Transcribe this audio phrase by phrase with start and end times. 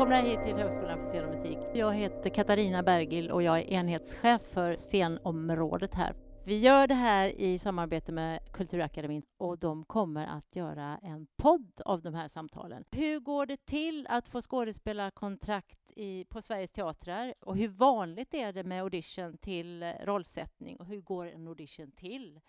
[0.00, 1.58] Välkomna hit till Högskolan för scen och musik.
[1.74, 6.14] Jag heter Katarina Bergil och jag är enhetschef för scenområdet här.
[6.44, 11.80] Vi gör det här i samarbete med Kulturakademin och de kommer att göra en podd
[11.84, 12.84] av de här samtalen.
[12.90, 18.52] Hur går det till att få skådespelarkontrakt i, på Sveriges teatrar och hur vanligt är
[18.52, 22.40] det med audition till rollsättning och hur går en audition till?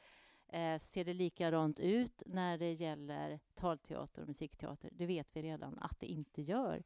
[0.54, 4.90] Eh, ser det likadant ut när det gäller talteater och musikteater?
[4.94, 6.84] Det vet vi redan att det inte gör.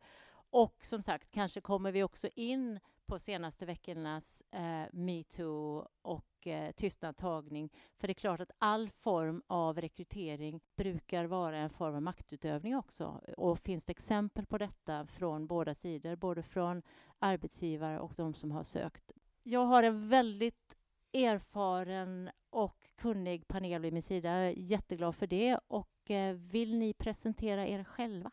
[0.58, 6.72] Och som sagt, kanske kommer vi också in på senaste veckornas eh, metoo och eh,
[6.72, 7.70] tystnadtagning.
[7.98, 12.76] För det är klart att all form av rekrytering brukar vara en form av maktutövning
[12.76, 13.22] också.
[13.38, 16.82] Och finns det exempel på detta från båda sidor, både från
[17.20, 19.12] arbetsgivare och de som har sökt.
[19.44, 20.78] Jag har en väldigt
[21.14, 24.30] erfaren och kunnig panel vid min sida.
[24.30, 25.60] Jag är jätteglad för det.
[25.68, 28.32] Och eh, vill ni presentera er själva?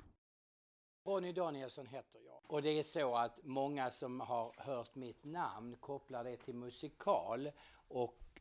[1.05, 2.43] Ronny Danielsson heter jag.
[2.47, 7.51] Och det är så att många som har hört mitt namn kopplar det till musikal
[7.89, 8.32] och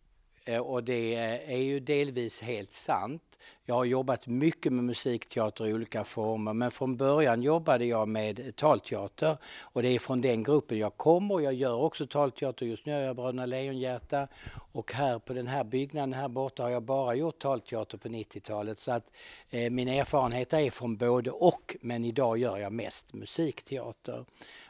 [0.45, 3.21] Eh, och det eh, är ju delvis helt sant.
[3.65, 8.55] Jag har jobbat mycket med musikteater i olika former men från början jobbade jag med
[8.55, 11.39] talteater och det är från den gruppen jag kommer.
[11.39, 14.27] Jag gör också talteater, just nu gör jag Bröderna Lejonhjärta
[14.71, 18.79] och här på den här byggnaden här borta har jag bara gjort talteater på 90-talet
[18.79, 19.11] så att
[19.49, 24.25] eh, min erfarenhet är från både och men idag gör jag mest musikteater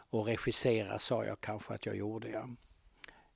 [0.09, 2.29] och regissera sa jag kanske att jag gjorde.
[2.29, 2.45] Ja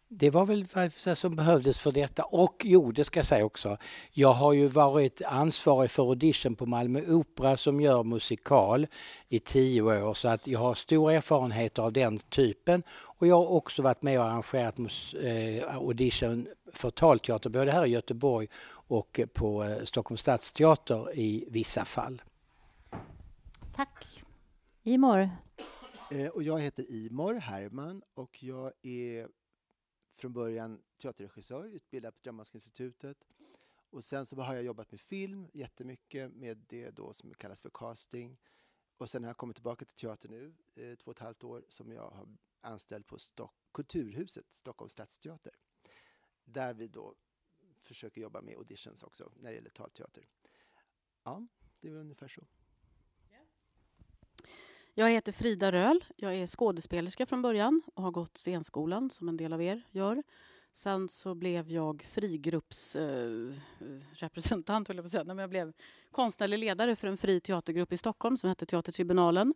[0.08, 2.24] det var väl vad som behövdes för detta.
[2.24, 3.78] Och jo, det ska jag säga också.
[4.12, 8.88] Jag har ju varit ansvarig för audition på Malmö Opera som gör musikal
[9.30, 12.84] i tio år så att jag har stor erfarenhet av den typen.
[12.90, 14.80] Och jag har också varit med och arrangerat
[15.24, 18.48] eh, audition för talteater både här i Göteborg
[18.88, 22.22] och på eh, Stockholms stadsteater i vissa fall.
[23.76, 24.24] Tack.
[24.84, 25.30] Imor?
[26.12, 29.28] Eh, och jag heter Imor Herman och jag är
[30.16, 33.18] från början teaterregissör, utbildad på Dramatiska institutet.
[33.90, 37.72] Och sen så har jag jobbat med film jättemycket, med det då som kallas för
[37.74, 38.38] casting.
[38.98, 41.66] Och sen har jag kommit tillbaka till teater nu, eh, två och ett halvt år,
[41.70, 42.28] som jag har
[42.62, 45.54] anställd på Stock Kulturhuset, Stockholms stadsteater.
[46.44, 47.16] Där vi då
[47.82, 50.24] försöker jobba med auditions också när det gäller talteater.
[51.24, 51.48] Ja,
[51.80, 52.48] det är väl ungefär så.
[54.98, 56.06] Jag heter Frida Röhl.
[56.16, 60.24] Jag är skådespelerska från början och har gått scenskolan som en del av er gör.
[60.74, 65.24] Sen så blev jag frigruppsrepresentant, eh, jag på säga.
[65.24, 65.74] Men jag blev
[66.12, 69.54] konstnärlig ledare för en fri teatergrupp i Stockholm som hette Teatertribunalen.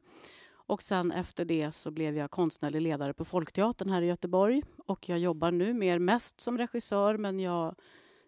[0.51, 4.63] Och sen efter det så blev jag konstnärlig ledare på Folkteatern här i Göteborg.
[4.77, 7.75] Och jag jobbar nu mer mest som regissör men jag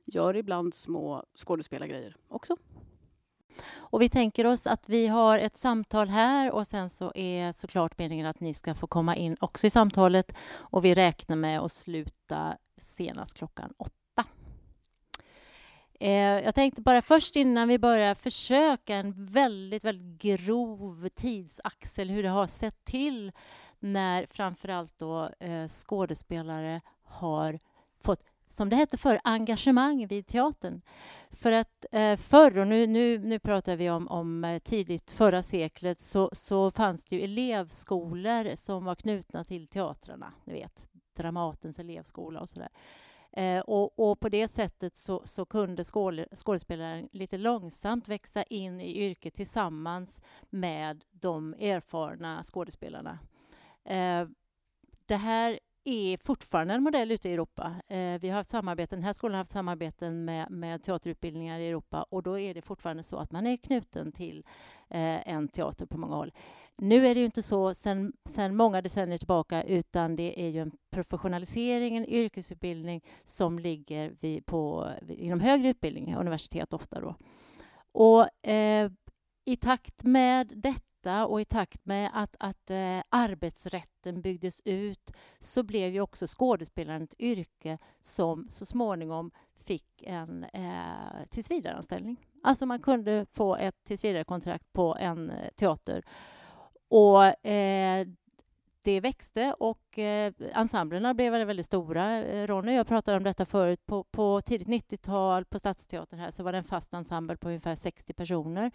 [0.05, 2.57] gör ibland små skådespelargrejer också.
[3.75, 7.97] Och vi tänker oss att vi har ett samtal här och sen så är såklart
[7.97, 11.71] meningen att ni ska få komma in också i samtalet och vi räknar med att
[11.71, 14.25] sluta senast klockan åtta.
[15.99, 22.23] Eh, jag tänkte bara först innan vi börjar försöka en väldigt, väldigt grov tidsaxel hur
[22.23, 23.31] det har sett till
[23.79, 27.59] när framförallt då eh, skådespelare har
[28.03, 30.81] fått som det hette för engagemang vid teatern.
[31.31, 35.43] För att eh, förr, och nu, nu, nu pratar vi om, om eh, tidigt förra
[35.43, 40.33] seklet, så, så fanns det ju elevskolor som var knutna till teatrarna.
[40.45, 42.69] Ni vet, Dramatens elevskola och sådär.
[43.31, 45.83] Eh, och, och, på det sättet så, så kunde
[46.35, 50.19] skådespelaren lite långsamt växa in i yrket tillsammans
[50.49, 53.19] med de erfarna skådespelarna.
[53.83, 54.27] Eh,
[55.05, 57.75] det här är fortfarande en modell ute i Europa.
[57.87, 61.67] Eh, vi har haft samarbeten, den här skolan har haft samarbeten med, med teaterutbildningar i
[61.67, 64.45] Europa och då är det fortfarande så att man är knuten till
[64.89, 66.31] eh, en teater på många håll.
[66.77, 70.61] Nu är det ju inte så sen, sen många decennier tillbaka utan det är ju
[70.61, 77.15] en professionalisering, en yrkesutbildning som ligger vid, på, inom högre utbildning, universitet ofta då.
[77.91, 78.91] Och eh,
[79.45, 85.11] i takt med detta detta och i takt med att, att eh, arbetsrätten byggdes ut
[85.39, 89.31] så blev ju också skådespelaren ett yrke som så småningom
[89.65, 92.27] fick en eh, tillsvidareanställning.
[92.43, 96.03] Alltså man kunde få ett tillsvidarekontrakt på en eh, teater.
[96.89, 98.07] Och eh,
[98.83, 102.23] det växte och eh, ensemblerna blev väldigt stora.
[102.23, 103.85] Eh, Ronny och jag pratade om detta förut.
[103.85, 107.75] På, på tidigt 90-tal på Stadsteatern här så var det en fast ensemble på ungefär
[107.75, 108.71] 60 personer.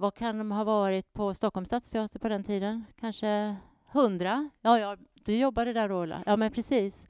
[0.00, 2.84] Vad kan de ha varit på Stockholms stadsteater på den tiden?
[3.00, 3.56] Kanske
[3.92, 4.50] hundra?
[4.60, 6.22] Ja, ja, du jobbade där, Ola.
[6.26, 7.06] Ja, men precis.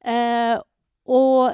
[0.00, 0.60] Eh,
[1.04, 1.52] och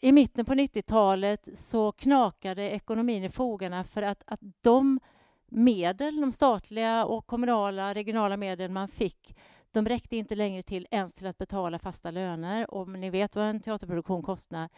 [0.00, 5.00] i mitten på 90-talet så knakade ekonomin i fogarna för att, att de
[5.46, 9.36] medel, de statliga och kommunala, regionala medel man fick,
[9.72, 12.70] de räckte inte längre till ens till att betala fasta löner.
[12.70, 14.68] Och ni vet vad en teaterproduktion kostar.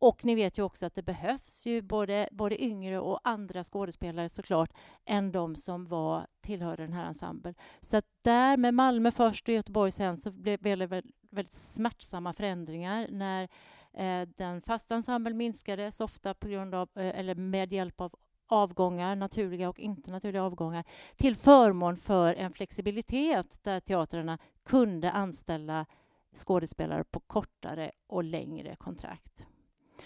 [0.00, 4.28] Och ni vet ju också att det behövs ju både, både yngre och andra skådespelare
[4.28, 4.72] såklart
[5.04, 7.54] än de som var tillhörde den här ensemblen.
[7.80, 13.08] Så att där med Malmö först och Göteborg sen så blev, det väldigt smärtsamma förändringar
[13.10, 13.48] när
[13.92, 18.14] eh, den fasta ensemblen minskades ofta på grund av, eh, eller med hjälp av
[18.46, 20.84] avgångar, naturliga och inte naturliga avgångar,
[21.16, 25.86] till förmån för en flexibilitet där teatrarna kunde anställa
[26.34, 29.46] skådespelare på kortare och längre kontrakt.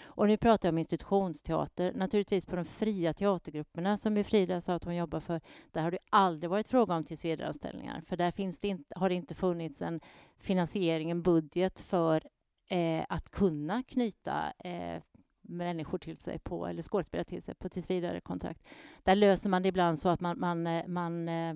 [0.03, 1.93] Och nu pratar jag om institutionsteater.
[1.93, 5.99] Naturligtvis på de fria teatergrupperna som Frida sa att hon jobbar för, där har det
[6.09, 8.01] aldrig varit fråga om tillsvidareanställningar.
[8.07, 9.99] För där finns det inte, har det inte funnits en
[10.37, 12.23] finansiering, en budget för
[12.69, 15.01] eh, att kunna knyta eh,
[15.41, 18.67] människor till sig på, eller skådespelare till sig på tillsvidarekontrakt.
[19.03, 21.55] Där löser man det ibland så att man, man, eh, man eh,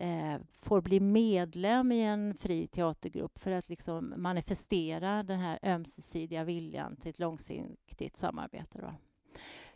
[0.00, 6.44] eh, får bli medlem i en fri teatergrupp för att liksom manifestera den här ömsesidiga
[6.44, 8.78] viljan till ett långsiktigt samarbete.
[8.80, 8.94] Då.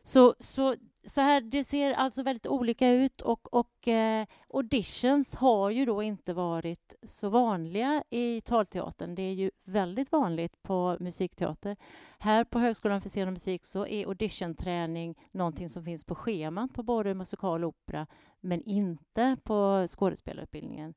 [0.06, 0.74] Så, så,
[1.06, 6.02] så här, det ser alltså väldigt olika ut och, och eh, auditions har ju då
[6.02, 9.14] inte varit så vanliga i talteatern.
[9.14, 11.76] Det är ju väldigt vanligt på musikteater.
[12.18, 16.74] Här på Högskolan för scen och musik så är auditionträning någonting som finns på schemat
[16.74, 18.06] på både musikal och opera
[18.44, 20.94] men inte på skådespelarutbildningen.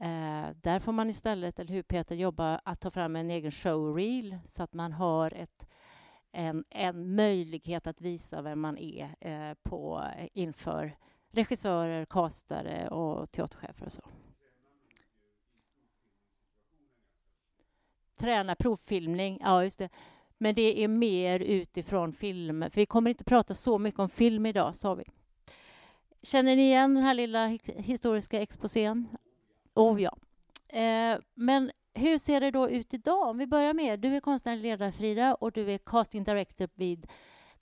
[0.00, 4.38] Eh, där får man istället, eller hur Peter, jobba att ta fram en egen showreel
[4.46, 5.66] så att man har ett
[6.32, 10.96] en, en möjlighet att visa vem man är eh, på, inför
[11.30, 14.02] regissörer, castare och teaterchefer och så.
[18.16, 19.88] Träna provfilmning, ja just det.
[20.38, 24.46] Men det är mer utifrån film, för vi kommer inte prata så mycket om film
[24.46, 25.04] idag, sa vi.
[26.22, 27.46] Känner ni igen den här lilla
[27.76, 29.08] historiska exposén?
[29.74, 30.16] Oh ja.
[30.68, 33.28] Eh, men hur ser det då ut idag?
[33.28, 37.06] Om vi börjar med, du är konstnärlig ledare Frida och du är casting director vid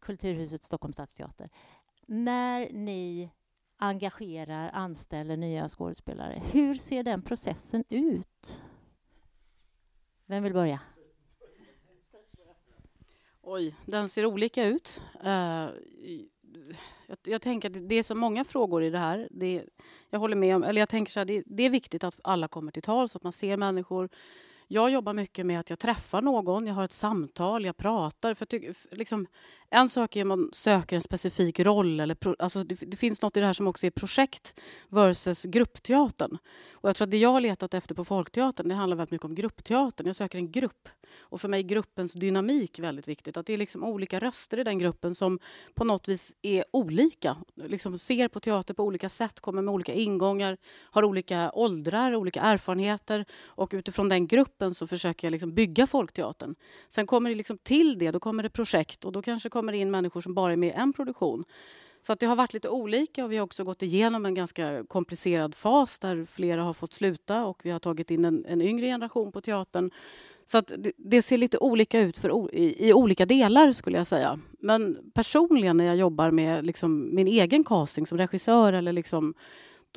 [0.00, 1.50] Kulturhuset Stockholms stadsteater.
[2.06, 3.30] När ni
[3.76, 8.60] engagerar, anställer nya skådespelare, hur ser den processen ut?
[10.26, 10.80] Vem vill börja?
[13.42, 15.02] Oj, den ser olika ut.
[15.24, 15.68] Uh,
[17.06, 19.28] jag, jag, tänker att det är så många frågor i det här.
[19.30, 19.64] Det,
[20.10, 22.48] jag håller med om, eller jag tänker så här, det, det, är viktigt att alla
[22.48, 24.08] kommer till tal så att man ser människor.
[24.68, 28.34] Jag jobbar mycket med att jag träffar någon, jag har ett samtal, jag pratar.
[28.34, 29.26] För, för liksom,
[29.70, 32.00] en sak är om man söker en specifik roll.
[32.00, 35.44] Eller pro, alltså det, det, finns något i det här som också är projekt versus
[35.44, 36.38] gruppteatern.
[36.72, 39.24] Och jag tror att det jag har letat efter på Folkteatern det handlar väldigt mycket
[39.24, 40.06] om gruppteatern.
[40.06, 40.88] Jag söker en grupp.
[41.18, 43.36] Och för mig är gruppens dynamik väldigt viktigt.
[43.36, 45.38] Att det är liksom olika röster i den gruppen som
[45.74, 47.36] på något vis är olika.
[47.54, 50.56] Liksom ser på teater på olika sätt, kommer med olika ingångar,
[50.90, 53.24] har olika åldrar, olika erfarenheter.
[53.46, 56.54] Och utifrån den gruppen så försöker jag liksom bygga Folkteatern.
[56.88, 59.90] Sen kommer det liksom till det, då kommer det projekt och då kanske kommer in
[59.90, 61.44] människor som bara är med i en produktion.
[62.02, 64.84] Så att det har varit lite olika och vi har också gått igenom en ganska
[64.88, 68.86] komplicerad fas där flera har fått sluta och vi har tagit in en, en yngre
[68.86, 69.90] generation på teatern.
[70.46, 74.06] Så att det, det ser lite olika ut för, i, i, olika delar skulle jag
[74.06, 74.40] säga.
[74.60, 79.34] Men personligen när jag jobbar med liksom min egen casting som regissör eller liksom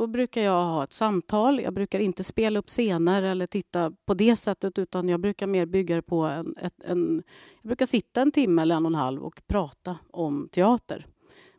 [0.01, 1.59] då brukar jag ha ett samtal.
[1.59, 5.65] Jag brukar inte spela upp scener eller titta på det sättet utan jag brukar mer
[5.65, 7.23] bygga det på en, ett, en...
[7.61, 11.07] Jag brukar sitta en timme eller en och en halv och prata om teater.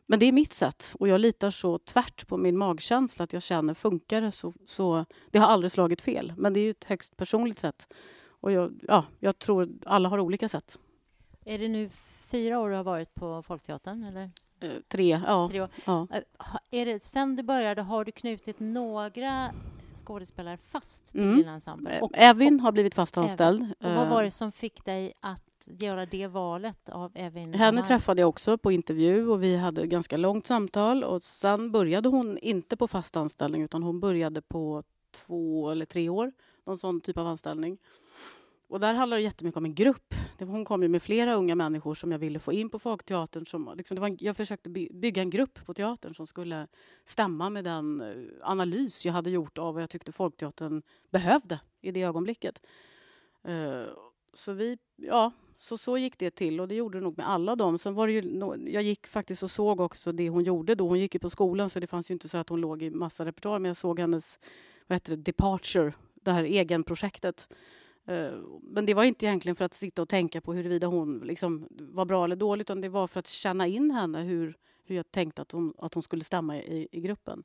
[0.07, 3.43] Men det är mitt sätt och jag litar så tvärt på min magkänsla att jag
[3.43, 6.33] känner funkar det så, så det har aldrig slagit fel.
[6.37, 7.95] Men det är ett högst personligt sätt.
[8.27, 10.79] Och jag, ja, jag tror alla har olika sätt.
[11.45, 11.91] Är det nu
[12.31, 14.05] fyra år du har varit på Folkteatern?
[14.05, 14.31] Eller?
[14.63, 15.49] Eh, tre, ja.
[15.51, 16.07] Tre ja.
[16.11, 16.23] Eh,
[16.71, 19.51] är det, sen du började, har du knutit några
[19.95, 21.37] skådespelare fast till mm.
[21.37, 22.01] din ensemble?
[22.01, 23.63] Och, Evin har blivit fast anställd.
[23.81, 27.55] Och vad var det som fick dig att göra det valet av Evin?
[27.55, 31.73] Henne träffade jag också på intervju och vi hade ett ganska långt samtal och sen
[31.73, 36.33] började hon inte på fast anställning utan hon började på två eller tre år,
[36.65, 37.79] någon sån typ av anställning.
[38.69, 40.15] Och där handlar det jättemycket om en grupp.
[40.49, 43.47] Hon kom ju med flera unga människor som jag ville få in på Folkteatern.
[43.47, 46.67] Som, liksom, det var en, jag försökte bygga en grupp på teatern som skulle
[47.05, 51.91] stämma med den eh, analys jag hade gjort av vad jag tyckte Folkteatern behövde i
[51.91, 52.63] det ögonblicket.
[53.49, 53.85] Uh,
[54.35, 57.57] så vi, ja, så, så gick det till och det gjorde det nog med alla
[57.57, 57.79] dem.
[57.79, 60.89] Sen var det ju, jag gick faktiskt och såg också det hon gjorde då.
[60.89, 62.91] Hon gick ju på skolan så det fanns ju inte så att hon låg i
[62.91, 64.41] massa repertoar men jag såg hennes
[64.87, 67.49] vad heter det, Departure, det här egenprojektet
[68.07, 68.33] Eh,
[68.63, 72.05] men det var inte egentligen för att sitta och tänka på huruvida hon liksom var
[72.05, 74.23] bra eller dålig utan det var för att känna in henne.
[74.23, 77.45] Hur, hur jag tänkte att hon, att hon skulle stämma i, i gruppen.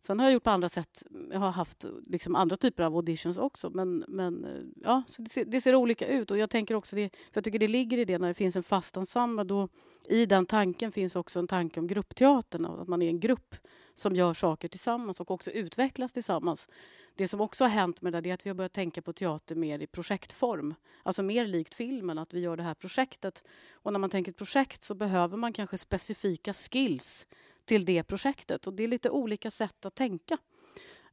[0.00, 1.02] Sen har jag gjort på andra sätt.
[1.30, 3.70] Jag har haft liksom andra typer av auditions också.
[3.70, 6.30] Men, men eh, ja, så det ser, det, ser, olika ut.
[6.30, 8.56] Och jag tänker också det, för jag tycker det ligger i det när det finns
[8.56, 9.44] en fast ensemble.
[9.44, 9.68] Då,
[10.08, 12.64] I den tanken finns också en tanke om gruppteatern.
[12.64, 13.54] Att man är en grupp
[13.98, 16.68] som gör saker tillsammans och också utvecklas tillsammans.
[17.14, 19.54] Det som också har hänt med det är att vi har börjat tänka på teater
[19.54, 20.74] mer i projektform.
[21.02, 23.44] Alltså mer likt filmen, att vi gör det här projektet.
[23.72, 27.26] Och när man tänker ett projekt så behöver man kanske specifika skills
[27.64, 28.66] till det projektet.
[28.66, 30.38] Och det är lite olika sätt att tänka.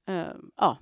[0.09, 0.25] Uh,
[0.55, 0.77] ja.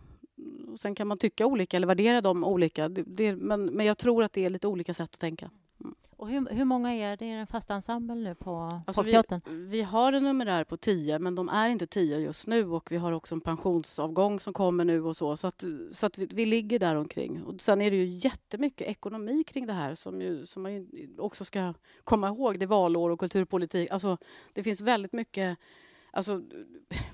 [0.79, 2.89] Sen kan man tycka olika eller värdera dem olika.
[2.89, 5.51] Det, det, men, men jag tror att det är lite olika sätt att tänka.
[6.21, 9.41] Och hur, hur många är det i den fasta ensemblen nu på alltså Folkteatern?
[9.45, 12.91] Vi, vi, har en numerär på tio, men de är inte tio just nu och
[12.91, 15.37] vi har också en pensionsavgång som kommer nu och så.
[15.37, 17.43] Så, att, så att vi, vi ligger där omkring.
[17.43, 20.87] Och sen är det ju jättemycket ekonomi kring det här som, ju, som man
[21.17, 21.73] också ska
[22.03, 22.59] komma ihåg.
[22.59, 23.91] Det är valår och kulturpolitik.
[23.91, 24.17] Alltså,
[24.53, 25.57] det finns väldigt mycket
[26.11, 26.41] Alltså,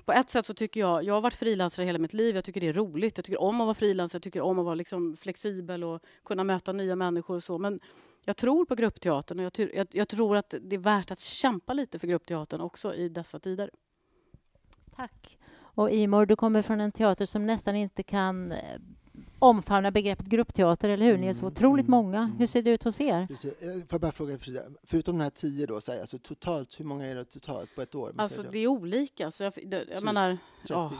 [0.04, 1.04] på ett sätt så tycker jag...
[1.04, 2.34] Jag har varit frilansare hela mitt liv.
[2.34, 3.18] Jag tycker det är roligt.
[3.18, 4.16] Jag tycker om att vara frilansare.
[4.16, 7.58] Jag tycker om att vara liksom flexibel och kunna möta nya människor och så.
[7.58, 7.80] Men
[8.24, 11.72] jag tror på gruppteatern och jag, jag, jag, tror att det är värt att kämpa
[11.72, 13.70] lite för gruppteatern också i dessa tider.
[14.96, 15.38] Tack.
[15.58, 18.58] Och Imor, du kommer från en teater som nästan inte kan eh,
[19.38, 21.18] omfamna begreppet gruppteater, eller hur?
[21.18, 22.18] Ni är så mm, otroligt mm, många.
[22.18, 22.36] Mm.
[22.38, 23.26] Hur ser det ut hos er?
[23.26, 23.62] Precis.
[23.62, 26.80] Eh, får jag bara fråga Frida, förutom de här tio då, så här, alltså totalt,
[26.80, 28.12] hur många är det totalt på ett år?
[28.16, 29.30] Alltså det är olika.
[29.30, 29.52] Så jag,
[29.90, 30.74] jag menar, 30.
[30.74, 30.92] Oh,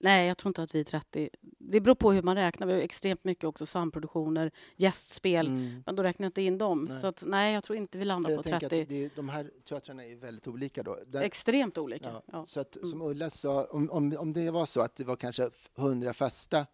[0.00, 1.30] Nej, jag tror inte att vi är 30.
[1.58, 2.66] Det beror på hur man räknar.
[2.66, 5.82] Vi har extremt mycket också samproduktioner, gästspel, mm.
[5.86, 6.84] men då räknar jag inte in dem.
[6.90, 6.98] Nej.
[6.98, 8.76] Så att, nej, jag tror inte vi landar på 30.
[8.76, 10.98] Är, de här teatrarna är väldigt olika då.
[11.06, 12.08] Där, extremt olika.
[12.08, 12.46] Ja, ja.
[12.46, 15.50] Så att, som Ulla sa, om, om, om det var så att det var kanske
[15.78, 16.66] 100 fasta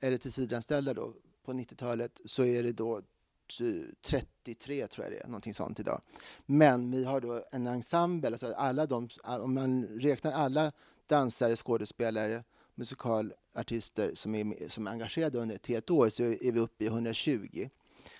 [0.00, 1.14] eller tillsvidareanställda då
[1.44, 3.02] på 90-talet så är det då
[4.02, 6.00] 33 tror jag det är, någonting sånt idag.
[6.46, 10.72] Men vi har då en ensemble, alltså alla de, om man räknar alla
[11.06, 16.60] dansare, skådespelare, musikalartister som är, som är engagerade under ett helt år så är vi
[16.60, 17.68] uppe i 120.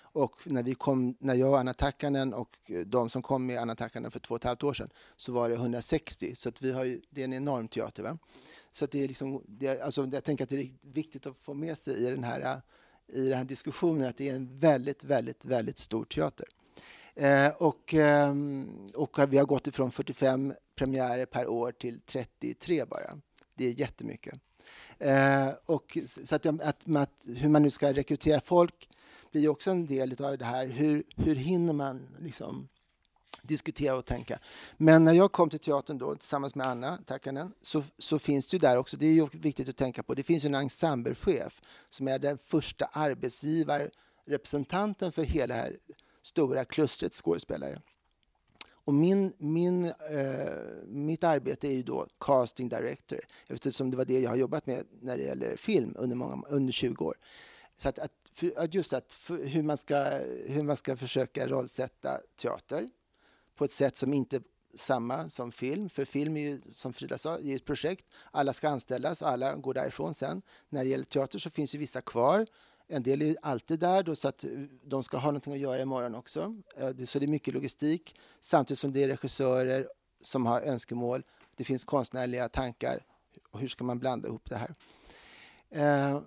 [0.01, 3.77] Och när, vi kom, när jag och Anna Takkanen och de som kom med Anna
[3.77, 6.35] Takkanen för två och ett halvt år sedan så var det 160.
[6.35, 8.03] Så att vi har ju, det är en enorm teater.
[8.03, 8.19] Va?
[8.79, 11.55] Så att det är liksom, det, alltså jag tänker att det är viktigt att få
[11.55, 12.61] med sig i den här,
[13.07, 16.47] i den här diskussionen att det är en väldigt, väldigt, väldigt stor teater.
[17.15, 18.35] Eh, och, eh,
[18.95, 23.21] och vi har gått ifrån 45 premiärer per år till 33 bara.
[23.55, 24.41] Det är jättemycket.
[24.99, 28.89] Eh, och, så att, att, att, hur man nu ska rekrytera folk
[29.31, 30.67] blir också en del av det här.
[30.67, 32.69] Hur, hur hinner man liksom
[33.49, 34.39] diskutera och tänka?
[34.77, 38.55] Men när jag kom till teatern då, tillsammans med Anna Takanen så, så finns det
[38.55, 41.61] ju där också, det är ju viktigt att tänka på, det finns ju en ensemblechef
[41.91, 45.77] som är den första arbetsgivarrepresentanten för hela det här
[46.23, 47.81] stora klustret skådespelare.
[48.89, 49.93] Och min, min, eh,
[50.87, 54.85] mitt arbete är ju då casting director eftersom det var det jag har jobbat med
[55.01, 57.17] när det gäller film under, många, under 20 år.
[57.77, 60.05] Så att, att, just att för, hur, man ska,
[60.47, 62.89] hur man ska försöka rollsätta teater
[63.59, 64.43] på ett sätt som inte är
[64.75, 65.89] samma som film.
[65.89, 68.07] För film är ju, som Frida sa, är ett projekt.
[68.31, 70.43] Alla ska anställas, alla går därifrån sen.
[70.69, 72.47] När det gäller teater så finns ju vissa kvar
[72.89, 74.51] en del är alltid där då, så att eh,
[74.83, 76.57] de ska ha någonting att göra imorgon också.
[76.77, 79.89] Eh, så det är mycket logistik samtidigt som det är regissörer
[80.21, 81.23] som har önskemål.
[81.57, 83.01] Det finns konstnärliga tankar.
[83.53, 84.75] Hur ska man blanda ihop det här?
[85.71, 86.21] Eh,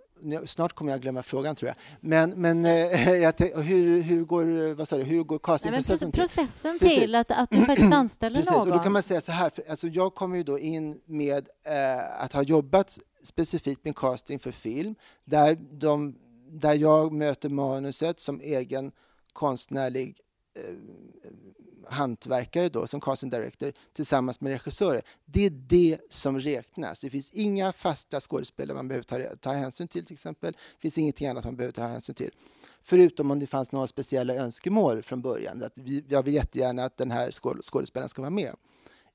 [0.45, 1.77] Snart kommer jag glömma frågan tror jag.
[2.01, 2.71] Men, men eh,
[3.63, 6.21] hur, hur går, vad sa du, hur går castingprocessen till?
[6.21, 8.67] Processen till att, att du faktiskt anställer Precis, någon.
[8.67, 11.49] Och då kan man säga så här, för, alltså jag kommer ju då in med
[11.65, 16.15] eh, att ha jobbat specifikt med casting för film, där de
[16.51, 18.91] där jag möter manuset som egen
[19.33, 20.19] konstnärlig
[20.55, 20.75] eh,
[21.87, 25.01] hantverkare då, som casting director tillsammans med regissörer.
[25.25, 27.01] Det är det som räknas.
[27.01, 30.53] Det finns inga fasta skådespelare man behöver ta, ta hänsyn till till exempel.
[30.53, 32.31] Det finns ingenting annat man behöver ta hänsyn till.
[32.81, 35.63] Förutom om det fanns några speciella önskemål från början.
[35.63, 38.55] Att vi, jag vill jättegärna att den här skådespelaren ska vara med.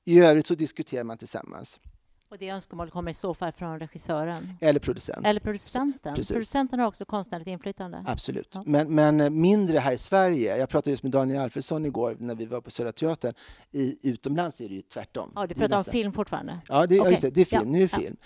[0.05, 1.79] I övrigt så diskuterar man tillsammans.
[2.29, 4.57] Och det önskemålet kommer i så fall från regissören?
[4.61, 5.25] Eller producent.
[5.25, 6.15] Eller producenten.
[6.15, 6.31] Precis.
[6.31, 8.03] Producenten har också konstnärligt inflytande?
[8.07, 8.49] Absolut.
[8.51, 8.63] Ja.
[8.65, 10.57] Men, men, mindre här i Sverige.
[10.57, 13.33] Jag pratade just med Daniel Alfredsson igår när vi var på Södra Teatern.
[13.71, 15.31] I, utomlands är det ju tvärtom.
[15.35, 16.59] Ja, du pratar om film fortfarande?
[16.67, 17.17] Ja, det, okay.
[17.21, 17.61] det, det är film.
[17.65, 17.71] Ja.
[17.71, 18.17] Nu är film.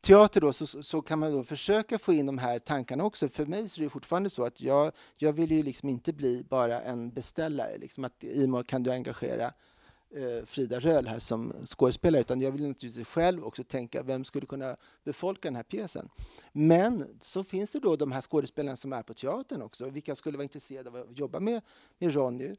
[0.00, 3.28] Teater då, så, så kan man då försöka få in de här tankarna också.
[3.28, 6.80] För mig är det fortfarande så att jag, jag vill ju liksom inte bli bara
[6.80, 7.78] en beställare.
[7.78, 9.50] Liksom att Imor, kan du engagera eh,
[10.14, 14.46] Eh, Frida Röhl här som skådespelare utan jag vill naturligtvis själv också tänka vem skulle
[14.46, 16.08] kunna befolka den här pjäsen.
[16.52, 19.90] Men så finns det då de här skådespelarna som är på teatern också.
[19.90, 21.62] Vilka skulle vara intresserade av att jobba med,
[21.98, 22.56] med Ronny?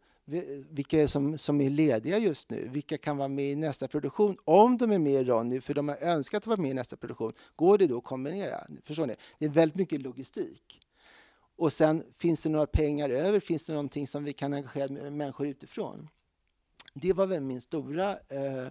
[0.69, 2.69] Vilka är som, som är lediga just nu?
[2.71, 4.37] Vilka kan vara med i nästa produktion?
[4.43, 6.97] Om de är med i Ronny, för de har önskat att vara med i nästa
[6.97, 8.67] produktion, går det då att kombinera?
[8.83, 9.15] Förstår ni?
[9.39, 10.81] Det är väldigt mycket logistik.
[11.55, 13.39] Och sen, finns det några pengar över?
[13.39, 16.09] Finns det någonting som vi kan engagera människor utifrån?
[16.93, 18.67] Det var väl min stora eh,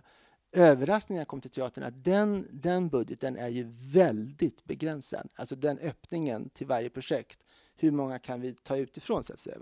[0.53, 5.29] överraskning när jag kom till teatern, att den, den budgeten är ju väldigt begränsad.
[5.35, 7.41] Alltså den öppningen till varje projekt.
[7.77, 9.57] Hur många kan vi ta utifrån, så att säga.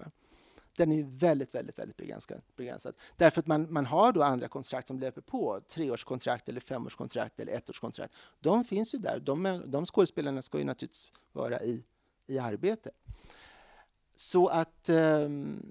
[0.77, 2.43] Den är väldigt, väldigt, väldigt begränsad.
[2.57, 2.95] begränsad.
[3.17, 5.61] Därför att man, man har då andra kontrakt som löper på.
[5.69, 8.15] Treårskontrakt, eller femårskontrakt eller ettårskontrakt.
[8.41, 9.21] De finns ju där.
[9.21, 11.85] De, de skådespelarna ska ju naturligtvis vara i,
[12.27, 12.91] i arbete.
[14.21, 15.63] Så att, um,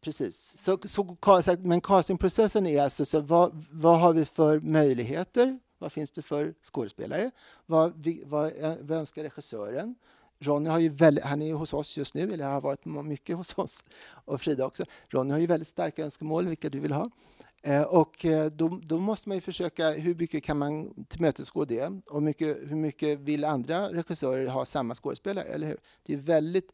[0.00, 0.58] precis.
[0.58, 1.16] Så, så,
[1.58, 5.58] men castingprocessen är alltså, så vad, vad har vi för möjligheter?
[5.78, 7.30] Vad finns det för skådespelare?
[7.66, 9.94] Vad, vad, eh, vad önskar regissören?
[10.38, 13.58] Ronny har ju väldigt, han är hos oss just nu, eller har varit mycket hos
[13.58, 13.84] oss,
[14.24, 14.84] och Frida också.
[15.08, 17.10] Ronny har ju väldigt starka önskemål, vilka du vill ha.
[17.62, 22.00] Eh, och eh, då, då, måste man ju försöka, hur mycket kan man tillmötesgå det?
[22.06, 25.78] Och mycket, hur mycket vill andra regissörer ha samma skådespelare, eller hur?
[26.02, 26.72] Det är väldigt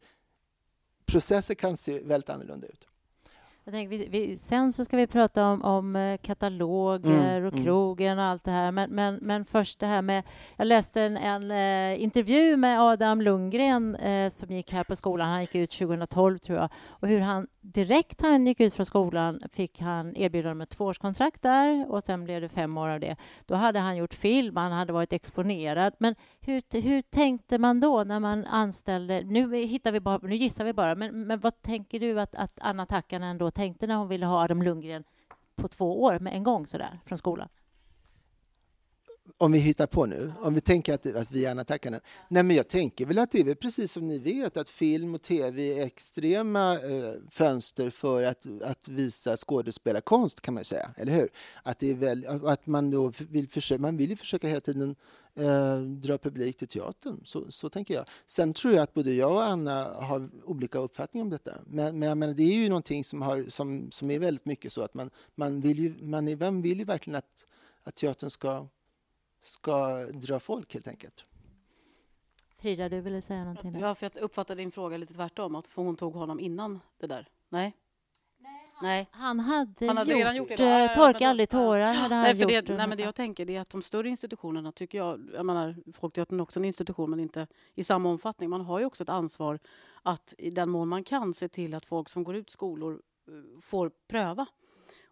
[1.05, 2.87] processer kan se väldigt annorlunda ut.
[3.65, 7.53] Jag tänker, vi, vi, sen så ska vi prata om, om eh, kataloger mm, och
[7.53, 7.65] mm.
[7.65, 8.71] krogen och allt det här.
[8.71, 10.23] Men, men, men först det här med...
[10.55, 15.29] Jag läste en, en uh, intervju med Adam Lundgren uh, som gick här på skolan.
[15.29, 16.69] Han gick ut 2012, tror jag.
[16.87, 21.41] Och hur han direkt han gick ut från skolan fick han erbjudande om ett tvåårskontrakt
[21.41, 23.15] där och sen blev det fem år av det.
[23.45, 25.93] Då hade han gjort film, han hade varit exponerad.
[25.97, 29.23] Men hur, hur tänkte man då när man anställde...
[29.23, 32.59] Nu, hittar vi bara, nu gissar vi bara, men, men vad tänker du att, att
[32.61, 35.03] Anna Takkanen då tänkte när hon ville ha Adam Lundgren
[35.55, 37.49] på två år med en gång sådär från skolan?
[39.37, 42.01] Om vi hittar på nu, om vi tänker att, att vi är Anna Takkanen.
[42.29, 45.21] Nej, men jag tänker väl att det är precis som ni vet att film och
[45.21, 51.29] tv är extrema eh, fönster för att, att visa skådespelarkonst kan man säga, eller hur?
[51.63, 54.95] Att, det är väl, att man då vill försöka, man vill ju försöka hela tiden
[55.35, 57.21] eh, dra publik till teatern.
[57.25, 58.05] Så, så tänker jag.
[58.25, 61.55] Sen tror jag att både jag och Anna har olika uppfattningar om detta.
[61.65, 64.73] Men, men jag menar, det är ju någonting som, har, som, som är väldigt mycket
[64.73, 67.45] så att man, man vill ju, man är, vem vill ju verkligen att,
[67.83, 68.67] att teatern ska,
[69.45, 71.23] ska dra folk helt enkelt.
[72.57, 73.71] Frida, du ville säga någonting?
[73.71, 73.79] Där.
[73.79, 77.27] Ja, för jag uppfattade din fråga lite tvärtom, att hon tog honom innan det där.
[77.49, 77.75] Nej?
[78.81, 79.07] Nej.
[79.11, 80.83] Han hade, han hade gjort, redan gjort det.
[80.83, 81.93] Eh, torka aldrig tårar.
[81.93, 84.97] Hade nej, för det, nej, men det jag tänker är att de större institutionerna, tycker
[84.97, 88.49] jag, jag menar, Folkteatern är också en institution, men inte i samma omfattning.
[88.49, 89.59] Man har ju också ett ansvar
[90.03, 93.59] att i den mån man kan se till att folk som går ut skolor eh,
[93.61, 94.45] får pröva.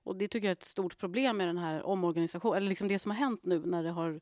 [0.04, 3.00] Och det tycker jag är ett stort problem med den här omorganisationen, eller liksom det
[3.00, 4.22] som har hänt nu när det har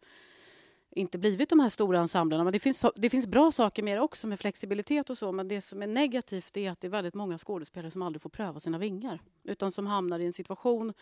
[0.92, 2.44] inte blivit de här stora ensemblerna.
[2.44, 5.32] Men det finns, det finns bra saker med det också, med flexibilitet och så.
[5.32, 8.30] Men det som är negativt är att det är väldigt många skådespelare som aldrig får
[8.30, 9.22] pröva sina vingar.
[9.44, 10.94] Utan som hamnar i en situation,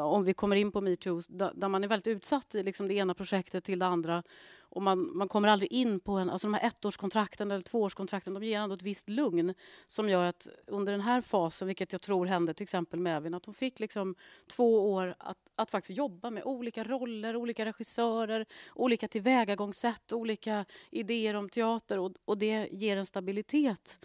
[0.00, 3.14] om vi kommer in på metoo, där man är väldigt utsatt i liksom det ena
[3.14, 4.22] projektet till det andra.
[4.74, 6.30] Och man, man kommer aldrig in på en...
[6.30, 9.54] Alltså de här ettårskontrakten eller tvåårskontrakten de ger ändå ett visst lugn
[9.86, 13.34] som gör att under den här fasen, vilket jag tror hände till exempel med Evin,
[13.34, 14.14] att hon fick liksom
[14.46, 21.34] två år att, att faktiskt jobba med olika roller, olika regissörer, olika tillvägagångssätt, olika idéer
[21.34, 23.98] om teater och, och det ger en stabilitet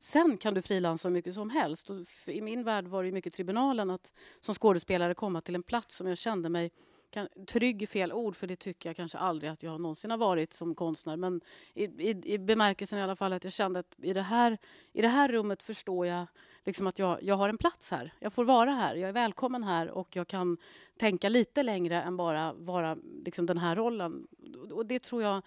[0.00, 1.90] Sen kan du frilansa hur mycket som helst.
[1.90, 5.96] Och I min värld var det mycket tribunalen att som skådespelare komma till en plats
[5.96, 6.70] som jag kände mig
[7.14, 10.18] kan, trygg är fel ord, för det tycker jag kanske aldrig att jag någonsin har
[10.18, 11.16] varit som konstnär.
[11.16, 11.40] Men
[11.74, 14.58] i, i, i bemärkelsen i alla fall att jag kände att i det här,
[14.92, 16.26] i det här rummet förstår jag
[16.64, 18.12] liksom att jag, jag har en plats här.
[18.20, 20.56] Jag får vara här, jag är välkommen här och jag kan
[20.96, 24.26] tänka lite längre än bara vara liksom den här rollen.
[24.72, 25.42] Och det tror jag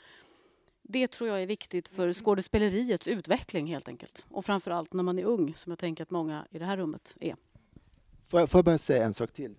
[0.90, 4.26] det tror jag är viktigt för skådespeleriets utveckling helt enkelt.
[4.30, 6.78] Och framför allt när man är ung, som jag tänker att många i det här
[6.78, 7.36] rummet är.
[8.28, 9.56] Får jag, får jag bara säga en sak till?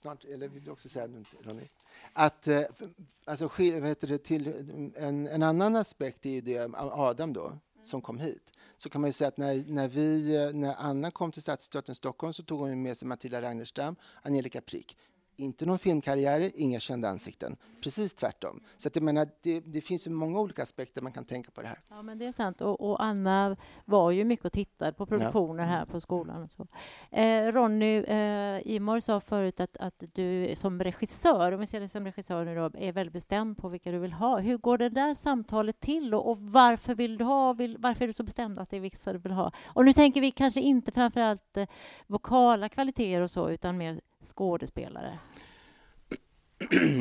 [0.00, 1.68] Eh, snart, eller vill du också säga något, Ronny?
[2.12, 2.62] Att, eh,
[3.24, 4.46] alltså, heter det, till
[4.96, 8.42] en, en annan aspekt är ju det Adam då, som kom hit.
[8.76, 12.32] Så kan man ju säga att när, när, vi, när Anna kom till Stadsteatern Stockholm
[12.32, 14.96] så tog hon med sig Matilda Ragnerstam, Angelica Prick
[15.40, 17.56] inte någon filmkarriär, inga kända ansikten.
[17.82, 18.60] Precis tvärtom.
[18.76, 21.62] Så att jag menar, det, det finns ju många olika aspekter man kan tänka på
[21.62, 21.78] det här.
[21.90, 22.60] Ja, men det är sant.
[22.60, 25.68] Och, och Anna var ju mycket och tittade på produktioner ja.
[25.68, 26.42] här på skolan.
[26.42, 26.66] Och så.
[27.16, 31.88] Eh, Ronny, eh, Imor sa förut att, att du som regissör, om vi ser dig
[31.88, 34.38] som regissör nu då, är väldigt bestämd på vilka du vill ha.
[34.38, 38.06] Hur går det där samtalet till och, och varför vill du ha, vill, varför är
[38.06, 39.52] du så bestämd att det är vissa du vill ha?
[39.66, 41.68] Och nu tänker vi kanske inte framför allt eh,
[42.06, 45.18] vokala kvaliteter och så, utan mer skådespelare?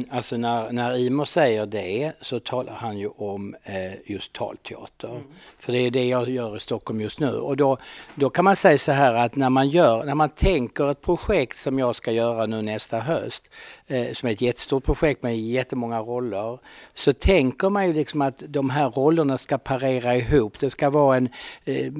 [0.10, 5.10] Alltså när, när Imo säger det så talar han ju om eh, just talteater.
[5.10, 5.24] Mm.
[5.58, 7.32] För det är det jag gör i Stockholm just nu.
[7.32, 7.78] Och då,
[8.16, 11.58] då kan man säga så här att när man, gör, när man tänker ett projekt
[11.58, 13.44] som jag ska göra nu nästa höst,
[13.88, 16.60] eh, som är ett jättestort projekt med jättemånga roller,
[16.94, 20.60] så tänker man ju liksom att de här rollerna ska parera ihop.
[20.60, 21.30] Det ska vara en
[21.66, 21.92] eh,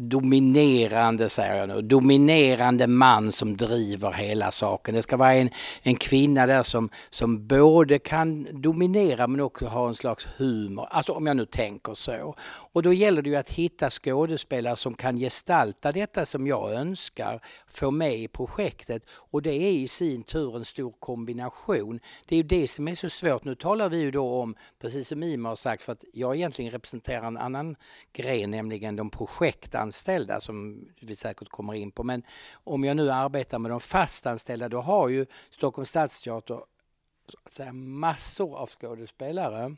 [0.00, 4.94] dominerande, säger jag nu, dominerande man som driver hela saken.
[4.94, 5.50] Det ska vara en,
[5.82, 10.86] en kvinna där som, som både kan dominera men också ha en slags humor.
[10.90, 12.34] Alltså om jag nu tänker så.
[12.72, 17.40] Och då gäller det ju att hitta skådespelare som kan gestalta detta som jag önskar
[17.66, 19.02] få med i projektet.
[19.10, 22.00] Och det är i sin tur en stor kombination.
[22.26, 23.44] Det är ju det som är så svårt.
[23.44, 26.70] Nu talar vi ju då om, precis som Ima har sagt, för att jag egentligen
[26.70, 27.76] representerar en annan
[28.12, 32.04] gren, nämligen de projektanställda anställda som vi säkert kommer in på.
[32.04, 32.22] Men
[32.64, 36.60] om jag nu arbetar med de fastanställda då har ju Stockholms stadsteater
[37.72, 39.76] massor av skådespelare.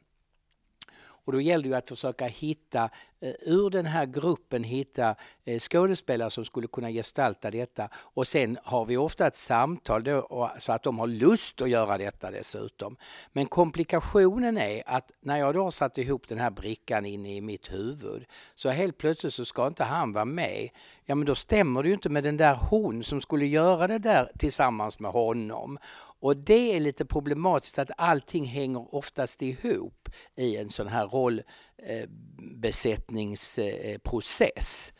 [1.25, 2.91] Och då gäller det ju att försöka hitta,
[3.23, 7.89] Eh, ur den här gruppen hitta eh, skådespelare som skulle kunna gestalta detta.
[7.95, 11.99] Och sen har vi ofta ett samtal då, så att de har lust att göra
[11.99, 12.97] detta dessutom.
[13.33, 17.41] Men komplikationen är att när jag då har satt ihop den här brickan inne i
[17.41, 20.71] mitt huvud så helt plötsligt så ska inte han vara med
[21.11, 23.99] ja men då stämmer det ju inte med den där hon som skulle göra det
[23.99, 25.79] där tillsammans med honom.
[26.21, 31.43] Och det är lite problematiskt att allting hänger oftast ihop i en sån här roll.
[31.83, 32.07] Eh,
[32.39, 34.93] besättningsprocess.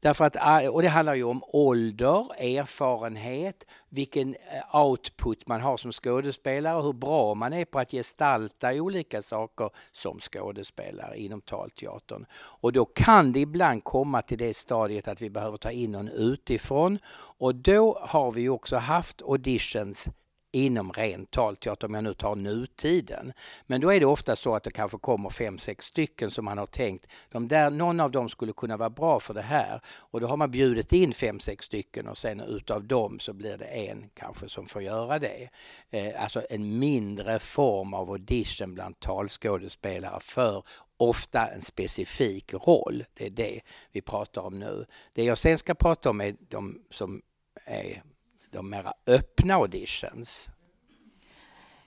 [0.00, 5.76] Därför att, eh, och det handlar ju om ålder, erfarenhet, vilken eh, output man har
[5.76, 12.26] som skådespelare, hur bra man är på att gestalta olika saker som skådespelare inom talteatern.
[12.32, 16.08] Och då kan det ibland komma till det stadiet att vi behöver ta in någon
[16.08, 16.98] utifrån
[17.38, 20.10] och då har vi också haft auditions
[20.56, 23.32] inom ren talteater, om jag nu tar nutiden.
[23.66, 26.58] Men då är det ofta så att det kanske kommer fem, sex stycken som man
[26.58, 29.80] har tänkt, de där, någon av dem skulle kunna vara bra för det här.
[30.10, 33.58] Och då har man bjudit in fem, sex stycken och sen utav dem så blir
[33.58, 35.48] det en kanske som får göra det.
[35.90, 40.62] Eh, alltså en mindre form av audition bland talskådespelare för
[40.96, 43.04] ofta en specifik roll.
[43.14, 43.60] Det är det
[43.92, 44.86] vi pratar om nu.
[45.12, 47.22] Det jag sen ska prata om är de som
[47.64, 48.02] är
[48.50, 50.50] de mera öppna auditions.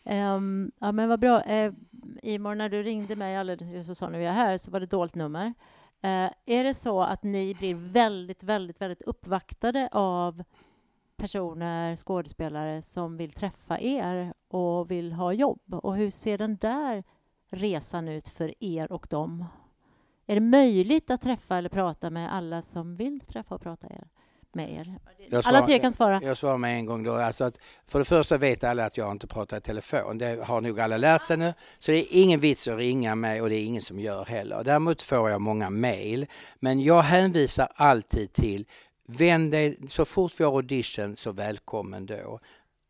[0.03, 1.41] Um, ja men vad bra.
[1.41, 4.57] Ehm, uh, Imor, när du ringde mig alldeles nyss och sa nu är jag här
[4.57, 5.45] så var det dolt nummer.
[6.03, 10.43] Uh, är det så att ni blir väldigt, väldigt, väldigt uppvaktade av
[11.17, 15.73] personer, skådespelare som vill träffa er och vill ha jobb?
[15.73, 17.03] Och hur ser den där
[17.49, 19.45] resan ut för er och dem?
[20.25, 24.07] Är det möjligt att träffa eller prata med alla som vill träffa och prata er?
[24.53, 24.99] Med er?
[25.29, 26.21] Svarar, alla tre kan svara.
[26.23, 27.13] Jag svarar med en gång då.
[27.13, 30.17] Alltså att för det första vet alla att jag inte pratar i telefon.
[30.17, 31.53] Det har nog alla lärt sig nu.
[31.79, 34.63] Så det är ingen vits att ringa mig och det är ingen som gör heller.
[34.63, 36.27] Däremot får jag många mejl.
[36.59, 38.65] Men jag hänvisar alltid till
[39.11, 42.39] Vänd dig, så fort vi har audition så välkommen då.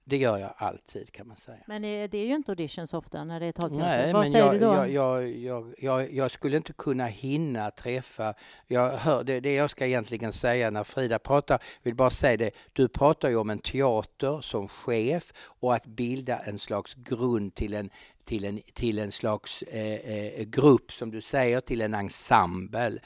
[0.10, 1.58] Det gör jag alltid kan man säga.
[1.68, 3.86] Men det är ju inte auditions ofta när det är talteater.
[3.86, 4.66] Nej, Vad men säger jag, du då?
[4.66, 8.34] Jag, jag, jag, jag, jag skulle inte kunna hinna träffa...
[8.68, 12.52] Jag hör, det, det jag ska egentligen säga när Frida pratar, vill bara säga det.
[12.74, 17.74] Du pratar ju om en teater som chef och att bilda en slags grund till
[17.74, 17.90] en
[18.30, 23.00] till en, till en slags eh, eh, grupp, som du säger, till en ensemble.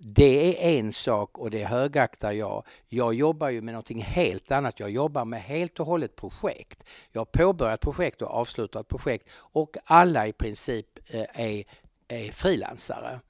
[0.00, 2.66] Det är en sak och det högaktar jag.
[2.88, 4.80] Jag jobbar ju med någonting helt annat.
[4.80, 6.90] Jag jobbar med helt och hållet projekt.
[7.12, 11.64] Jag har påbörjat projekt och avslutat projekt och alla i princip eh, är,
[12.08, 13.20] är frilansare.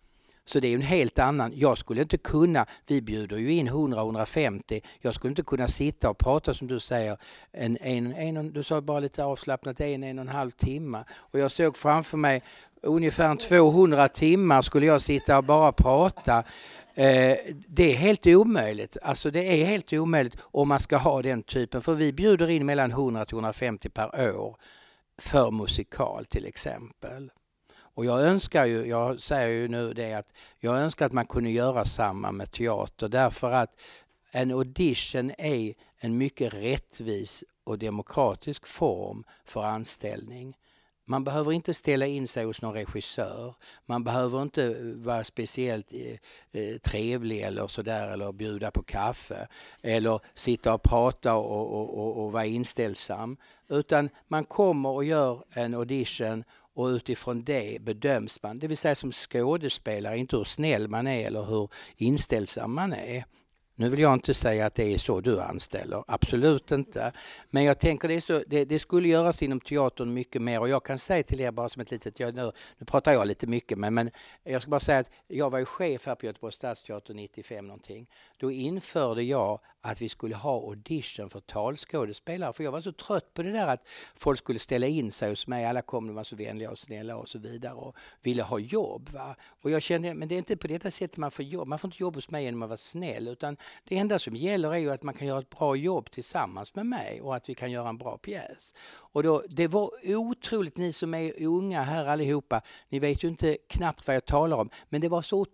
[0.48, 1.52] Så det är en helt annan.
[1.54, 6.18] Jag skulle inte kunna, vi bjuder ju in 100-150, jag skulle inte kunna sitta och
[6.18, 7.16] prata som du säger,
[7.52, 11.04] en, en, en, du sa bara lite avslappnat, en, en och en halv timme.
[11.10, 12.42] Och jag såg framför mig
[12.82, 16.38] ungefär 200 timmar skulle jag sitta och bara prata.
[16.94, 17.36] Eh,
[17.68, 18.96] det är helt omöjligt.
[19.02, 21.80] Alltså det är helt omöjligt om man ska ha den typen.
[21.80, 24.56] För vi bjuder in mellan 100 till 150 per år
[25.18, 27.30] för musikal till exempel.
[27.98, 31.50] Och jag önskar ju, jag säger ju nu det att jag önskar att man kunde
[31.50, 33.80] göra samma med teater därför att
[34.30, 40.56] en audition är en mycket rättvis och demokratisk form för anställning.
[41.04, 43.54] Man behöver inte ställa in sig hos någon regissör.
[43.86, 49.48] Man behöver inte eh, vara speciellt eh, eh, trevlig eller sådär eller bjuda på kaffe
[49.82, 53.36] eller sitta och prata och, och, och, och vara inställsam.
[53.68, 56.44] Utan man kommer och gör en audition
[56.78, 61.26] och utifrån det bedöms man, det vill säga som skådespelare, inte hur snäll man är
[61.26, 63.24] eller hur inställsam man är.
[63.74, 67.12] Nu vill jag inte säga att det är så du anställer, absolut inte.
[67.50, 70.68] Men jag tänker det, är så, det, det skulle göras inom teatern mycket mer och
[70.68, 73.46] jag kan säga till er bara som ett litet, jag, nu, nu pratar jag lite
[73.46, 74.10] mycket men, men
[74.44, 78.06] jag ska bara säga att jag var ju chef här på Göteborgs stadsteater 95 någonting.
[78.36, 82.52] Då införde jag att vi skulle ha audition för talskådespelare.
[82.52, 85.46] För jag var så trött på det där att folk skulle ställa in sig hos
[85.46, 85.64] mig.
[85.64, 89.10] Alla kom, de var så vänliga och snälla och så vidare och ville ha jobb.
[89.10, 89.36] Va?
[89.62, 91.68] Och jag kände, men det är inte på detta sättet man får jobb.
[91.68, 94.72] Man får inte jobb hos mig genom att vara snäll utan det enda som gäller
[94.72, 97.54] är ju att man kan göra ett bra jobb tillsammans med mig och att vi
[97.54, 98.74] kan göra en bra pjäs.
[98.88, 103.58] Och då, det var otroligt, ni som är unga här allihopa, ni vet ju inte
[103.68, 105.46] knappt vad jag talar om, men det var så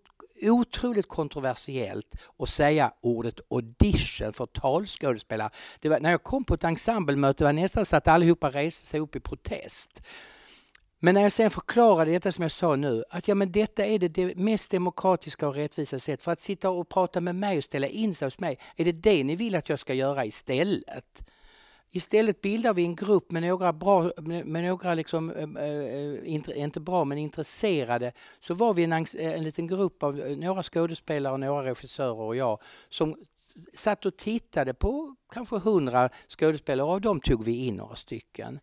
[0.43, 5.51] otroligt kontroversiellt att säga ordet audition för talskådespelare.
[5.81, 8.87] Det var, när jag kom på ett ensemblemöte var det nästan så att allihopa reste
[8.87, 10.03] sig upp i protest.
[11.05, 13.99] Men när jag sen förklarade detta som jag sa nu, att ja, men detta är
[13.99, 17.87] det mest demokratiska och rättvisa sättet för att sitta och prata med mig och ställa
[17.87, 18.59] in sig hos mig.
[18.77, 21.25] Är det det ni vill att jag ska göra istället?
[21.97, 24.11] Istället bildar vi en grupp med några bra,
[24.45, 28.13] med några liksom, äh, inte bra men intresserade.
[28.41, 33.17] Så var vi en, en liten grupp av några skådespelare, några regissörer och jag som
[33.75, 38.61] satt och tittade på kanske hundra skådespelare och av dem tog vi in några stycken.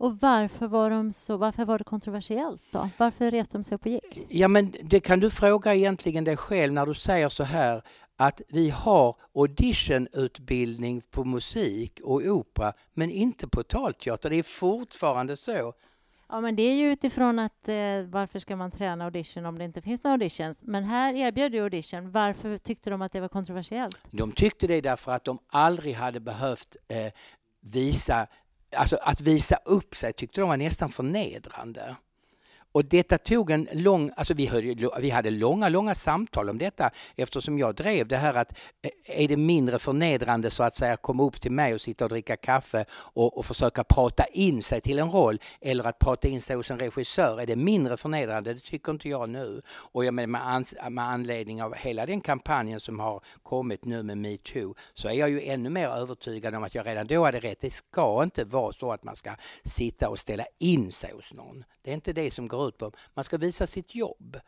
[0.00, 2.88] Och varför var, de så, varför var det kontroversiellt då?
[2.96, 4.26] Varför reste de sig upp och gick?
[4.28, 7.82] Ja men det kan du fråga egentligen dig själv när du säger så här
[8.20, 14.30] att vi har auditionutbildning på musik och opera men inte på talteater.
[14.30, 15.74] Det är fortfarande så.
[16.28, 17.74] Ja, men det är ju utifrån att eh,
[18.08, 20.58] varför ska man träna audition om det inte finns några auditions?
[20.62, 22.10] Men här erbjöd du audition.
[22.10, 23.98] Varför tyckte de att det var kontroversiellt?
[24.10, 27.12] De tyckte det därför att de aldrig hade behövt eh,
[27.60, 28.26] visa,
[28.76, 31.96] alltså att visa upp sig tyckte de var nästan förnedrande.
[32.72, 36.90] Och detta tog en lång, alltså vi, hörde, vi hade långa, långa samtal om detta
[37.16, 41.22] eftersom jag drev det här att eh, är det mindre förnedrande så att säga komma
[41.22, 44.98] upp till mig och sitta och dricka kaffe och, och försöka prata in sig till
[44.98, 48.54] en roll eller att prata in sig hos en regissör, är det mindre förnedrande?
[48.54, 49.62] Det tycker inte jag nu.
[49.68, 54.02] Och jag menar, med, ans, med anledning av hela den kampanjen som har kommit nu
[54.02, 57.40] med metoo så är jag ju ännu mer övertygad om att jag redan då hade
[57.40, 57.60] rätt.
[57.60, 59.30] Det ska inte vara så att man ska
[59.64, 61.64] sitta och ställa in sig hos någon.
[61.82, 62.92] Det är inte det som går ut på.
[63.14, 64.40] Man ska visa sitt jobb,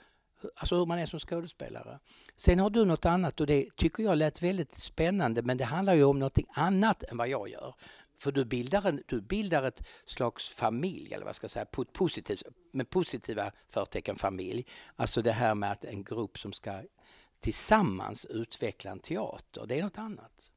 [0.57, 1.99] alltså hur man är som skådespelare.
[2.37, 5.95] Sen har du något annat och det tycker jag lät väldigt spännande men det handlar
[5.95, 7.75] ju om något annat än vad jag gör.
[8.19, 12.43] För du bildar, en, du bildar ett slags familj, eller vad ska jag säga, positivt,
[12.73, 14.67] med positiva förtecken familj.
[14.97, 16.83] Alltså det här med att en grupp som ska
[17.41, 20.51] tillsammans utveckla en teater, det är något annat.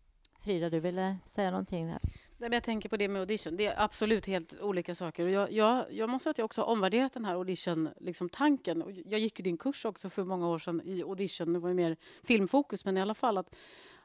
[0.44, 1.96] Frida, du ville säga någonting
[2.40, 2.54] här?
[2.54, 3.58] jag tänker på det med audition.
[3.58, 5.28] Det är absolut helt olika saker.
[5.28, 8.78] Jag, jag, jag måste säga att jag också har omvärderat den här audition-tanken.
[8.80, 11.54] Liksom, jag gick ju din kurs också för många år sedan i audition.
[11.54, 13.56] Det var ju mer filmfokus, men i alla fall att,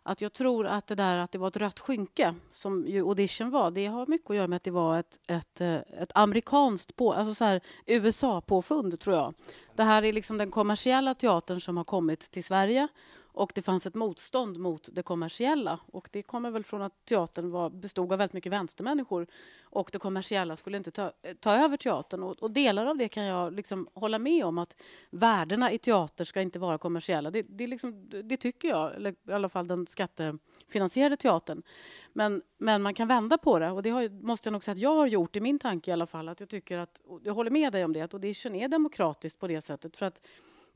[0.02, 3.50] att jag tror att det där att det var ett rött skynke, som ju audition
[3.50, 6.96] var, det har mycket att göra med att det var ett, ett, eh, ett amerikanskt,
[6.96, 9.34] på, alltså så här USA-påfund, tror jag.
[9.76, 12.88] Det här är liksom den kommersiella teatern som har kommit till Sverige
[13.32, 15.78] och det fanns ett motstånd mot det kommersiella.
[15.86, 19.26] Och det kommer väl från att teatern var, bestod av väldigt mycket vänstermänniskor
[19.62, 22.22] och det kommersiella skulle inte ta, ta över teatern.
[22.22, 26.24] Och, och, delar av det kan jag liksom hålla med om, att värdena i teater
[26.24, 27.30] ska inte vara kommersiella.
[27.30, 31.62] Det, det, liksom, det tycker jag, eller i alla fall den skattefinansierade teatern.
[32.12, 34.78] Men, men man kan vända på det och det har, måste jag nog säga att
[34.78, 36.28] jag har gjort i min tanke i alla fall.
[36.28, 39.46] Att jag tycker att, jag håller med dig om det, att audition är demokratiskt på
[39.46, 39.96] det sättet.
[39.96, 40.26] För att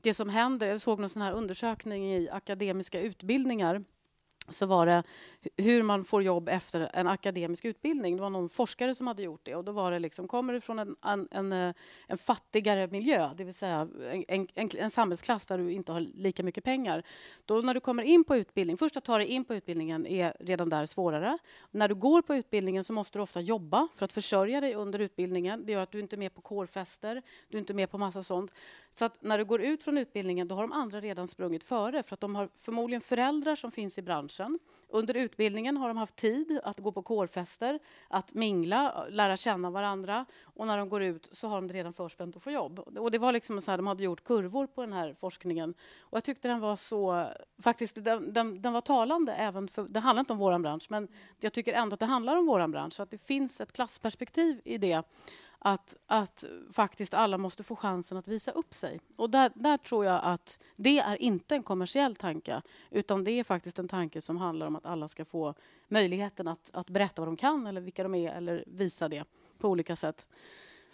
[0.05, 3.83] det som händer, jag såg någon sån här undersökning i akademiska utbildningar
[4.49, 5.03] så var det
[5.57, 8.15] hur man får jobb efter en akademisk utbildning.
[8.15, 9.55] Det var någon forskare som hade gjort det.
[9.55, 11.73] Och då var det liksom, kommer du från en, en, en,
[12.07, 13.87] en fattigare miljö, det vill säga
[14.27, 17.03] en, en, en, samhällsklass där du inte har lika mycket pengar.
[17.45, 20.33] Då när du kommer in på utbildning, först att ta dig in på utbildningen är
[20.39, 21.37] redan där svårare.
[21.71, 24.99] När du går på utbildningen så måste du ofta jobba för att försörja dig under
[24.99, 25.65] utbildningen.
[25.65, 28.23] Det gör att du inte är med på kårfester, du är inte med på massa
[28.23, 28.51] sånt.
[28.97, 32.03] Så att när du går ut från utbildningen då har de andra redan sprungit före
[32.03, 34.59] för att de har förmodligen föräldrar som finns i branschen.
[34.89, 40.25] Under utbildningen har de haft tid att gå på kårfester, att mingla, lära känna varandra
[40.43, 42.79] och när de går ut så har de det redan förspänt att få jobb.
[42.79, 46.15] Och det var liksom så här, de hade gjort kurvor på den här forskningen och
[46.15, 47.27] jag tyckte den var så,
[47.61, 51.07] faktiskt den, den, den var talande även för, det handlar inte om våran bransch men
[51.39, 54.61] jag tycker ändå att det handlar om våran bransch, så att det finns ett klassperspektiv
[54.65, 55.03] i det
[55.65, 58.99] att, att faktiskt alla måste få chansen att visa upp sig.
[59.15, 63.43] Och där, där tror jag att det är inte en kommersiell tanke utan det är
[63.43, 65.53] faktiskt en tanke som handlar om att alla ska få
[65.87, 69.23] möjligheten att, att berätta vad de kan eller vilka de är eller visa det
[69.57, 70.27] på olika sätt.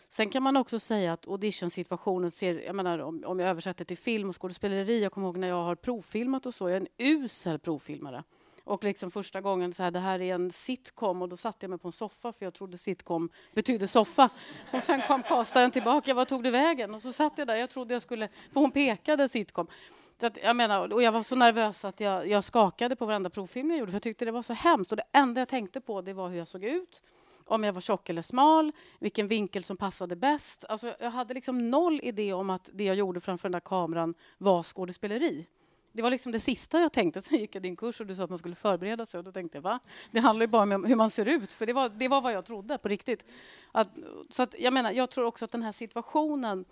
[0.08, 2.62] Sen kan man också säga att auditionsituationen ser...
[2.62, 5.64] Jag menar, om, om jag översätter till film och skådespeleri, jag kommer ihåg när jag
[5.64, 8.24] har provfilmat och så, jag är en usel provfilmare.
[8.64, 11.70] Och liksom första gången så här, det här är en sitcom och då satte jag
[11.70, 14.30] mig på en soffa för jag trodde sitcom betydde soffa.
[14.72, 16.94] Och sen kom kastaren tillbaka, vad tog du vägen?
[16.94, 19.68] Och så satt jag där, jag trodde jag skulle, för hon pekade sitcom.
[20.22, 23.30] Så att, jag menar, och jag var så nervös att jag, jag skakade på varenda
[23.30, 24.92] provfilm jag gjorde för jag tyckte det var så hemskt.
[24.92, 27.04] Och det enda jag tänkte på det var hur jag såg ut
[27.46, 30.66] om jag var tjock eller smal, vilken vinkel som passade bäst.
[30.70, 34.14] Alltså, jag hade liksom noll idé om att det jag gjorde framför den där kameran
[34.38, 35.46] var skådespeleri.
[35.92, 37.22] Det var liksom det sista jag tänkte.
[37.22, 39.18] Sen gick jag din kurs och du sa att man skulle förbereda sig.
[39.18, 39.80] Och då tänkte jag, va?
[40.12, 41.54] Det handlar ju bara om hur man ser ut.
[41.54, 43.32] För det var, det var vad jag trodde på riktigt.
[43.72, 43.90] Att,
[44.30, 46.66] så att, jag menar, jag tror också att den här situationen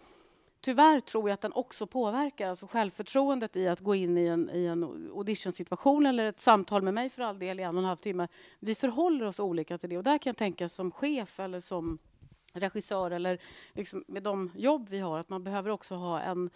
[0.62, 4.50] Tyvärr tror jag att den också påverkar alltså självförtroendet i att gå in i en,
[4.50, 4.84] i en
[5.16, 8.28] auditionsituation eller ett samtal med mig för all del i en och en halv timme.
[8.60, 11.98] Vi förhåller oss olika till det och där kan jag tänka som chef eller som
[12.54, 13.40] regissör eller
[13.74, 16.50] liksom med de jobb vi har att man behöver också ha en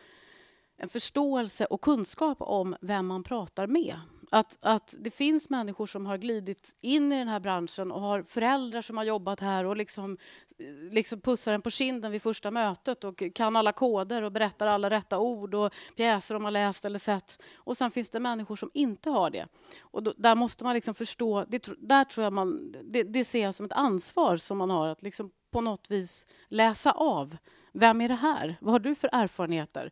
[0.78, 3.96] en förståelse och kunskap om vem man pratar med.
[4.32, 8.24] Att, att det finns människor som har glidit in i den här branschen och har
[8.24, 10.18] föräldrar som har jobbat här och liksom,
[10.58, 14.68] eh, liksom pussar en på kinden vid första mötet och kan alla koder och berättar
[14.68, 17.44] alla rätta ord och pjäser de har läst eller sett.
[17.56, 19.48] Och sen finns det människor som inte har det.
[19.82, 21.46] Och då, där måste man liksom förstå...
[21.48, 24.88] Det, där tror jag man, det, det ser jag som ett ansvar som man har
[24.88, 27.38] att liksom på något vis läsa av.
[27.74, 28.58] Vem är det här?
[28.62, 29.92] Vad har du för erfarenheter?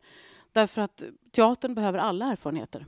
[0.52, 2.86] Därför att teatern behöver alla erfarenheter.